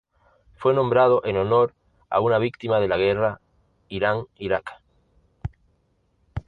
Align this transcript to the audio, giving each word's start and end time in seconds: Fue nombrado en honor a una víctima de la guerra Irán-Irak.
Fue 0.57 0.73
nombrado 0.73 1.23
en 1.25 1.37
honor 1.37 1.75
a 2.09 2.21
una 2.21 2.39
víctima 2.39 2.79
de 2.79 2.87
la 2.87 2.97
guerra 2.97 3.39
Irán-Irak. 3.87 4.81